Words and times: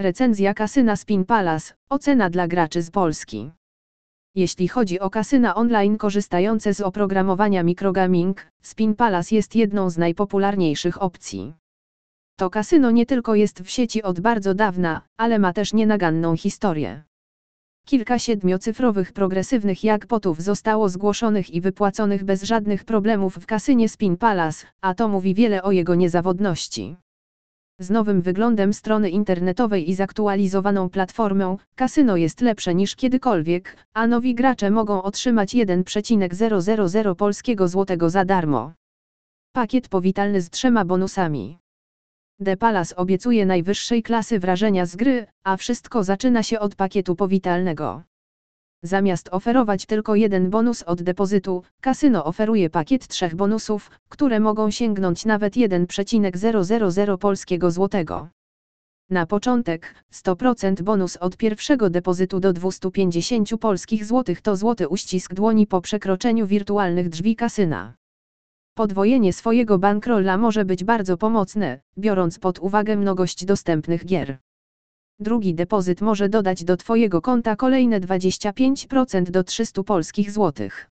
Recenzja 0.00 0.54
kasyna 0.54 0.96
Spin 0.96 1.24
Palace, 1.24 1.74
ocena 1.90 2.30
dla 2.30 2.48
graczy 2.48 2.82
z 2.82 2.90
Polski. 2.90 3.50
Jeśli 4.34 4.68
chodzi 4.68 5.00
o 5.00 5.10
kasyna 5.10 5.54
online 5.54 5.98
korzystające 5.98 6.74
z 6.74 6.80
oprogramowania 6.80 7.62
microgaming, 7.62 8.46
Spin 8.62 8.94
Palace 8.94 9.34
jest 9.34 9.56
jedną 9.56 9.90
z 9.90 9.98
najpopularniejszych 9.98 11.02
opcji. 11.02 11.54
To 12.36 12.50
kasyno 12.50 12.90
nie 12.90 13.06
tylko 13.06 13.34
jest 13.34 13.62
w 13.62 13.70
sieci 13.70 14.02
od 14.02 14.20
bardzo 14.20 14.54
dawna, 14.54 15.02
ale 15.16 15.38
ma 15.38 15.52
też 15.52 15.72
nienaganną 15.72 16.36
historię. 16.36 17.02
Kilka 17.86 18.18
siedmiocyfrowych 18.18 19.12
progresywnych 19.12 19.84
jackpotów 19.84 20.42
zostało 20.42 20.88
zgłoszonych 20.88 21.50
i 21.50 21.60
wypłaconych 21.60 22.24
bez 22.24 22.42
żadnych 22.42 22.84
problemów 22.84 23.36
w 23.36 23.46
kasynie 23.46 23.88
Spin 23.88 24.16
Palace, 24.16 24.66
a 24.80 24.94
to 24.94 25.08
mówi 25.08 25.34
wiele 25.34 25.62
o 25.62 25.72
jego 25.72 25.94
niezawodności. 25.94 26.96
Z 27.80 27.90
nowym 27.90 28.22
wyglądem 28.22 28.72
strony 28.72 29.10
internetowej 29.10 29.90
i 29.90 29.94
zaktualizowaną 29.94 30.90
platformą, 30.90 31.58
kasyno 31.74 32.16
jest 32.16 32.40
lepsze 32.40 32.74
niż 32.74 32.96
kiedykolwiek, 32.96 33.76
a 33.94 34.06
nowi 34.06 34.34
gracze 34.34 34.70
mogą 34.70 35.02
otrzymać 35.02 35.54
1,000 35.54 37.14
polskiego 37.14 37.68
złotego 37.68 38.10
za 38.10 38.24
darmo. 38.24 38.72
Pakiet 39.52 39.88
powitalny 39.88 40.40
z 40.40 40.50
trzema 40.50 40.84
bonusami. 40.84 41.58
The 42.44 42.56
Palace 42.56 42.96
obiecuje 42.96 43.46
najwyższej 43.46 44.02
klasy 44.02 44.38
wrażenia 44.38 44.86
z 44.86 44.96
gry, 44.96 45.26
a 45.44 45.56
wszystko 45.56 46.04
zaczyna 46.04 46.42
się 46.42 46.60
od 46.60 46.74
pakietu 46.74 47.16
powitalnego. 47.16 48.02
Zamiast 48.82 49.28
oferować 49.32 49.86
tylko 49.86 50.14
jeden 50.14 50.50
bonus 50.50 50.82
od 50.82 51.02
depozytu, 51.02 51.62
kasyno 51.80 52.24
oferuje 52.24 52.70
pakiet 52.70 53.08
trzech 53.08 53.34
bonusów, 53.34 53.90
które 54.08 54.40
mogą 54.40 54.70
sięgnąć 54.70 55.24
nawet 55.24 55.56
1,000 55.56 57.18
polskiego 57.18 57.70
złotego. 57.70 58.28
Na 59.10 59.26
początek, 59.26 59.94
100% 60.12 60.82
bonus 60.82 61.16
od 61.16 61.36
pierwszego 61.36 61.90
depozytu 61.90 62.40
do 62.40 62.52
250 62.52 63.50
polskich 63.60 64.04
złotych 64.04 64.40
to 64.40 64.56
złoty 64.56 64.88
uścisk 64.88 65.34
dłoni 65.34 65.66
po 65.66 65.80
przekroczeniu 65.80 66.46
wirtualnych 66.46 67.08
drzwi 67.08 67.36
kasyna. 67.36 67.94
Podwojenie 68.74 69.32
swojego 69.32 69.78
bankrolla 69.78 70.36
może 70.36 70.64
być 70.64 70.84
bardzo 70.84 71.16
pomocne, 71.16 71.80
biorąc 71.98 72.38
pod 72.38 72.58
uwagę 72.58 72.96
mnogość 72.96 73.44
dostępnych 73.44 74.06
gier. 74.06 74.38
Drugi 75.20 75.54
depozyt 75.54 76.00
może 76.00 76.28
dodać 76.28 76.64
do 76.64 76.76
Twojego 76.76 77.22
konta 77.22 77.56
kolejne 77.56 78.00
25% 78.00 79.30
do 79.30 79.44
300 79.44 79.82
polskich 79.82 80.30
złotych. 80.30 80.90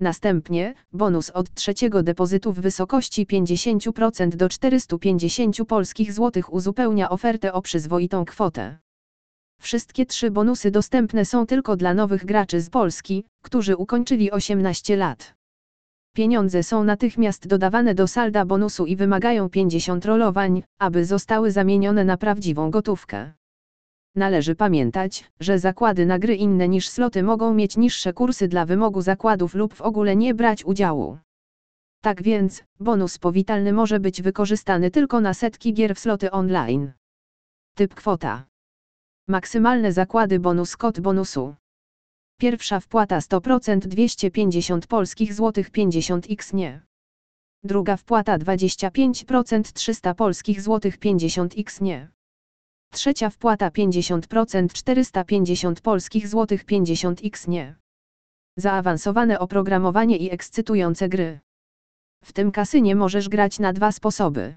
Następnie, 0.00 0.74
bonus 0.92 1.30
od 1.30 1.54
trzeciego 1.54 2.02
depozytu 2.02 2.52
w 2.52 2.60
wysokości 2.60 3.26
50% 3.26 4.28
do 4.28 4.48
450 4.48 5.56
polskich 5.68 6.12
złotych 6.12 6.52
uzupełnia 6.52 7.10
ofertę 7.10 7.52
o 7.52 7.62
przyzwoitą 7.62 8.24
kwotę. 8.24 8.78
Wszystkie 9.60 10.06
trzy 10.06 10.30
bonusy 10.30 10.70
dostępne 10.70 11.24
są 11.24 11.46
tylko 11.46 11.76
dla 11.76 11.94
nowych 11.94 12.24
graczy 12.24 12.60
z 12.60 12.70
Polski, 12.70 13.24
którzy 13.42 13.76
ukończyli 13.76 14.30
18 14.30 14.96
lat. 14.96 15.34
Pieniądze 16.14 16.62
są 16.62 16.84
natychmiast 16.84 17.46
dodawane 17.46 17.94
do 17.94 18.08
salda 18.08 18.44
bonusu 18.44 18.86
i 18.86 18.96
wymagają 18.96 19.48
50 19.48 20.04
rolowań, 20.04 20.62
aby 20.78 21.04
zostały 21.04 21.50
zamienione 21.50 22.04
na 22.04 22.16
prawdziwą 22.16 22.70
gotówkę. 22.70 23.37
Należy 24.18 24.54
pamiętać, 24.54 25.30
że 25.40 25.58
zakłady 25.58 26.06
na 26.06 26.18
gry 26.18 26.36
inne 26.36 26.68
niż 26.68 26.88
sloty 26.88 27.22
mogą 27.22 27.54
mieć 27.54 27.76
niższe 27.76 28.12
kursy 28.12 28.48
dla 28.48 28.66
wymogu 28.66 29.00
zakładów 29.02 29.54
lub 29.54 29.74
w 29.74 29.80
ogóle 29.80 30.16
nie 30.16 30.34
brać 30.34 30.64
udziału. 30.64 31.18
Tak 32.02 32.22
więc, 32.22 32.64
bonus 32.80 33.18
powitalny 33.18 33.72
może 33.72 34.00
być 34.00 34.22
wykorzystany 34.22 34.90
tylko 34.90 35.20
na 35.20 35.34
setki 35.34 35.74
gier 35.74 35.94
w 35.94 35.98
sloty 35.98 36.30
online. 36.30 36.92
Typ 37.76 37.94
kwota. 37.94 38.44
Maksymalne 39.28 39.92
zakłady 39.92 40.38
bonus 40.40 40.76
kod 40.76 41.00
bonusu. 41.00 41.54
Pierwsza 42.40 42.80
wpłata 42.80 43.18
100% 43.18 43.78
250 43.78 44.86
polskich 44.86 45.34
złotych 45.34 45.70
50 45.70 46.26
x 46.30 46.52
nie. 46.52 46.80
Druga 47.64 47.96
wpłata 47.96 48.38
25% 48.38 49.62
300 49.72 50.14
polskich 50.14 50.62
złotych 50.62 50.98
50 50.98 51.54
x 51.58 51.80
nie. 51.80 52.17
Trzecia 52.92 53.30
wpłata 53.30 53.68
50% 53.68 54.72
450 54.72 55.80
polskich 55.80 56.28
złotych 56.28 56.64
50 56.64 57.20
x 57.24 57.48
nie. 57.48 57.74
Zaawansowane 58.56 59.38
oprogramowanie 59.38 60.16
i 60.16 60.30
ekscytujące 60.30 61.08
gry. 61.08 61.40
W 62.24 62.32
tym 62.32 62.52
kasynie 62.52 62.96
możesz 62.96 63.28
grać 63.28 63.58
na 63.58 63.72
dwa 63.72 63.92
sposoby. 63.92 64.54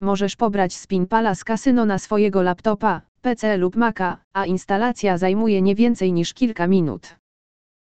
Możesz 0.00 0.36
pobrać 0.36 0.74
Spin 0.74 1.06
Palace 1.06 1.44
Casino 1.44 1.84
na 1.84 1.98
swojego 1.98 2.42
laptopa, 2.42 3.02
PC 3.20 3.56
lub 3.56 3.76
Maca, 3.76 4.24
a 4.32 4.46
instalacja 4.46 5.18
zajmuje 5.18 5.62
nie 5.62 5.74
więcej 5.74 6.12
niż 6.12 6.34
kilka 6.34 6.66
minut. 6.66 7.16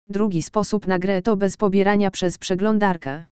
Drugi 0.10 0.42
sposób 0.44 0.88
na 0.88 1.00
grę 1.00 1.22
to 1.22 1.38
bez 1.38 1.58
pobierania 1.58 2.12
przez 2.12 2.38
przeglądarkę. 2.38 3.26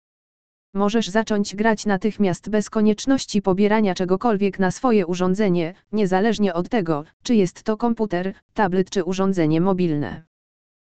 Możesz 0.77 1.07
zacząć 1.07 1.55
grać 1.55 1.85
natychmiast 1.85 2.49
bez 2.49 2.69
konieczności 2.69 3.41
pobierania 3.41 3.95
czegokolwiek 3.95 4.59
na 4.59 4.71
swoje 4.71 5.07
urządzenie, 5.07 5.73
niezależnie 5.91 6.53
od 6.53 6.69
tego, 6.69 7.03
czy 7.23 7.35
jest 7.35 7.63
to 7.63 7.77
komputer, 7.77 8.33
tablet 8.53 8.89
czy 8.89 9.03
urządzenie 9.03 9.61
mobilne. 9.61 10.23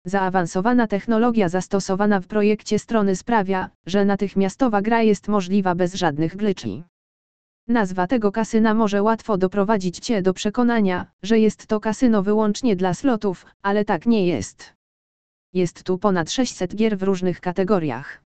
Zaawansowana 0.05 0.87
technologia 0.87 1.49
zastosowana 1.49 2.21
w 2.21 2.27
projekcie 2.27 2.79
strony 2.79 3.17
sprawia, 3.17 3.71
że 3.87 4.05
natychmiastowa 4.05 4.83
gra 4.83 5.03
jest 5.03 5.29
możliwa 5.29 5.75
bez 5.75 5.95
żadnych 5.95 6.37
glitchi. 6.37 6.85
Nazwa 7.69 8.07
tego 8.07 8.33
kasyna 8.33 8.75
może 8.75 9.03
łatwo 9.03 9.39
doprowadzić 9.39 9.99
Cię 9.99 10.23
do 10.23 10.35
przekonania, 10.35 11.07
że 11.23 11.39
jest 11.39 11.67
to 11.67 11.81
kasyno 11.81 12.23
wyłącznie 12.23 12.77
dla 12.77 12.95
slotów, 12.95 13.47
ale 13.63 13.85
tak 13.85 14.07
nie 14.07 14.27
jest. 14.27 14.75
Jest 15.53 15.83
tu 15.83 15.99
ponad 15.99 16.31
600 16.31 16.75
gier 16.75 16.99
w 16.99 17.03
różnych 17.03 17.41
kategoriach. 17.41 18.28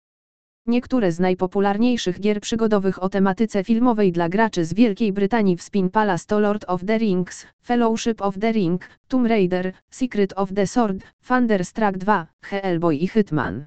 Niektóre 0.66 1.12
z 1.12 1.20
najpopularniejszych 1.20 2.20
gier 2.20 2.40
przygodowych 2.40 3.02
o 3.02 3.08
tematyce 3.08 3.64
filmowej 3.64 4.12
dla 4.12 4.28
graczy 4.28 4.64
z 4.64 4.74
Wielkiej 4.74 5.12
Brytanii 5.12 5.56
w 5.56 5.62
Spin 5.62 5.90
Palace 5.90 6.24
to 6.26 6.40
Lord 6.40 6.64
of 6.68 6.84
the 6.86 6.98
Rings, 6.98 7.46
Fellowship 7.64 8.22
of 8.22 8.38
the 8.38 8.52
Ring, 8.52 8.88
Tomb 9.08 9.26
Raider, 9.26 9.72
Secret 9.90 10.32
of 10.36 10.52
the 10.54 10.66
Sword, 10.66 11.02
Thunderstruck 11.28 11.98
2, 11.98 12.26
Hellboy 12.42 12.96
i 12.96 13.08
Hitman. 13.08 13.66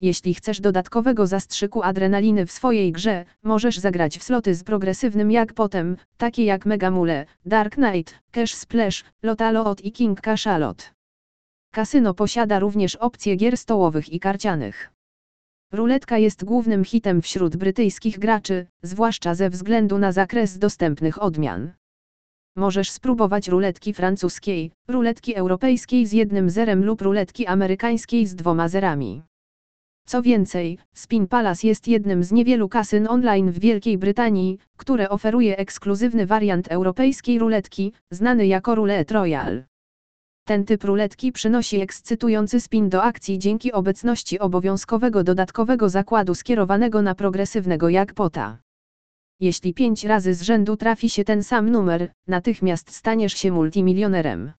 Jeśli 0.00 0.34
chcesz 0.34 0.60
dodatkowego 0.60 1.26
zastrzyku 1.26 1.82
adrenaliny 1.82 2.46
w 2.46 2.52
swojej 2.52 2.92
grze, 2.92 3.24
możesz 3.42 3.78
zagrać 3.78 4.18
w 4.18 4.22
sloty 4.22 4.54
z 4.54 4.64
progresywnym 4.64 5.30
jak 5.30 5.52
potem, 5.52 5.96
takie 6.16 6.44
jak 6.44 6.66
Megamule, 6.66 7.26
Dark 7.46 7.74
Knight, 7.74 8.14
Cash 8.30 8.54
Splash, 8.54 9.04
Lotalot 9.22 9.84
i 9.84 9.92
King 9.92 10.20
Cashaloot. 10.20 10.92
Kasyno 11.72 12.14
posiada 12.14 12.58
również 12.58 12.96
opcje 12.96 13.36
gier 13.36 13.56
stołowych 13.56 14.12
i 14.12 14.20
karcianych. 14.20 14.93
Ruletka 15.74 16.18
jest 16.18 16.44
głównym 16.44 16.84
hitem 16.84 17.22
wśród 17.22 17.56
brytyjskich 17.56 18.18
graczy, 18.18 18.66
zwłaszcza 18.82 19.34
ze 19.34 19.50
względu 19.50 19.98
na 19.98 20.12
zakres 20.12 20.58
dostępnych 20.58 21.22
odmian. 21.22 21.72
Możesz 22.56 22.90
spróbować 22.90 23.48
ruletki 23.48 23.94
francuskiej, 23.94 24.70
ruletki 24.88 25.34
europejskiej 25.34 26.06
z 26.06 26.12
jednym 26.12 26.50
zerem 26.50 26.84
lub 26.84 27.02
ruletki 27.02 27.46
amerykańskiej 27.46 28.26
z 28.26 28.34
dwoma 28.34 28.68
zerami. 28.68 29.22
Co 30.06 30.22
więcej, 30.22 30.78
Spin 30.94 31.26
Palace 31.26 31.66
jest 31.66 31.88
jednym 31.88 32.24
z 32.24 32.32
niewielu 32.32 32.68
kasyn 32.68 33.06
online 33.08 33.50
w 33.50 33.58
Wielkiej 33.58 33.98
Brytanii, 33.98 34.58
które 34.76 35.08
oferuje 35.08 35.56
ekskluzywny 35.56 36.26
wariant 36.26 36.68
europejskiej 36.68 37.38
ruletki, 37.38 37.92
znany 38.10 38.46
jako 38.46 38.74
Roulette 38.74 39.14
Royale. 39.14 39.64
Ten 40.46 40.64
typ 40.64 40.84
ruletki 40.84 41.32
przynosi 41.32 41.80
ekscytujący 41.80 42.60
spin 42.60 42.88
do 42.88 43.02
akcji 43.02 43.38
dzięki 43.38 43.72
obecności 43.72 44.38
obowiązkowego 44.38 45.24
dodatkowego 45.24 45.88
zakładu 45.88 46.34
skierowanego 46.34 47.02
na 47.02 47.14
progresywnego 47.14 47.88
jackpota. 47.88 48.58
Jeśli 49.40 49.74
pięć 49.74 50.04
razy 50.04 50.34
z 50.34 50.42
rzędu 50.42 50.76
trafi 50.76 51.10
się 51.10 51.24
ten 51.24 51.42
sam 51.42 51.70
numer, 51.70 52.12
natychmiast 52.26 52.90
staniesz 52.90 53.32
się 53.32 53.52
multimilionerem. 53.52 54.52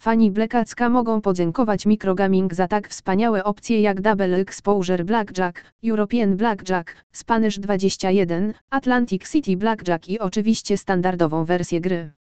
Fani 0.00 0.30
Blackacka 0.30 0.88
mogą 0.88 1.20
podziękować 1.20 1.86
Microgaming 1.86 2.54
za 2.54 2.68
tak 2.68 2.88
wspaniałe 2.88 3.44
opcje 3.44 3.80
jak 3.80 4.00
Double 4.00 4.36
Exposure 4.36 5.04
Blackjack, 5.04 5.64
European 5.84 6.36
Blackjack, 6.36 6.96
Spanish 7.12 7.58
21, 7.58 8.54
Atlantic 8.70 9.30
City 9.30 9.56
Blackjack 9.56 10.08
i 10.08 10.18
oczywiście 10.18 10.76
standardową 10.76 11.44
wersję 11.44 11.80
gry. 11.80 12.17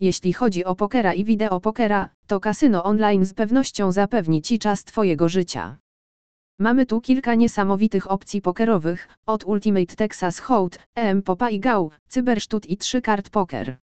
Jeśli 0.00 0.32
chodzi 0.32 0.64
o 0.64 0.74
pokera 0.74 1.14
i 1.14 1.24
wideo 1.24 1.60
pokera, 1.60 2.08
to 2.26 2.40
kasyno 2.40 2.84
online 2.84 3.24
z 3.24 3.34
pewnością 3.34 3.92
zapewni 3.92 4.42
Ci 4.42 4.58
czas 4.58 4.84
Twojego 4.84 5.28
życia. 5.28 5.76
Mamy 6.58 6.86
tu 6.86 7.00
kilka 7.00 7.34
niesamowitych 7.34 8.10
opcji 8.10 8.40
pokerowych, 8.42 9.08
od 9.26 9.44
Ultimate 9.44 9.96
Texas 9.96 10.38
Hold, 10.38 10.78
EM 10.94 11.22
Popa 11.22 11.50
i 11.50 11.60
Gau, 11.60 11.90
Cybersztut 12.08 12.66
i 12.66 12.76
3 12.76 13.02
kart 13.02 13.30
poker. 13.30 13.76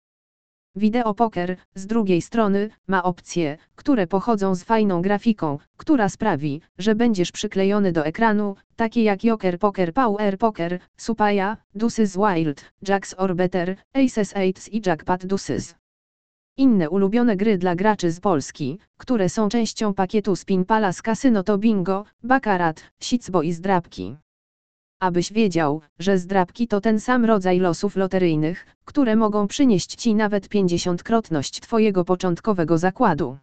Wideo 0.75 1.13
poker, 1.13 1.57
z 1.75 1.87
drugiej 1.87 2.21
strony, 2.21 2.69
ma 2.87 3.03
opcje, 3.03 3.57
które 3.75 4.07
pochodzą 4.07 4.55
z 4.55 4.63
fajną 4.63 5.01
grafiką, 5.01 5.57
która 5.77 6.09
sprawi, 6.09 6.61
że 6.77 6.95
będziesz 6.95 7.31
przyklejony 7.31 7.91
do 7.91 8.05
ekranu, 8.05 8.55
takie 8.75 9.03
jak 9.03 9.23
Joker 9.23 9.59
Poker 9.59 9.93
Power 9.93 10.37
Poker, 10.37 10.79
Supaya, 10.97 11.57
Deuces 11.75 12.17
Wild, 12.17 12.71
Jacks 12.87 13.15
or 13.17 13.35
Better, 13.35 13.75
Aces 13.93 14.33
8 14.33 14.53
i 14.71 14.81
Jackpot 14.85 15.25
Deuces. 15.25 15.80
Inne 16.57 16.89
ulubione 16.89 17.37
gry 17.37 17.57
dla 17.57 17.75
graczy 17.75 18.11
z 18.11 18.19
Polski, 18.19 18.79
które 18.97 19.29
są 19.29 19.49
częścią 19.49 19.93
pakietu 19.93 20.35
Spin 20.35 20.65
Palace 20.65 21.01
Casino 21.01 21.43
to 21.43 21.57
Bingo, 21.57 22.05
Baccarat, 22.23 22.83
Sicbo 22.99 23.41
i 23.41 23.51
Zdrabki. 23.53 24.15
Abyś 24.99 25.33
wiedział, 25.33 25.81
że 25.99 26.17
zdrabki 26.17 26.67
to 26.67 26.81
ten 26.81 26.99
sam 26.99 27.25
rodzaj 27.25 27.59
losów 27.59 27.95
loteryjnych, 27.95 28.65
które 28.85 29.15
mogą 29.15 29.47
przynieść 29.47 29.95
ci 29.95 30.15
nawet 30.15 30.47
50-krotność 30.47 31.59
twojego 31.59 32.05
początkowego 32.05 32.77
zakładu. 32.77 33.37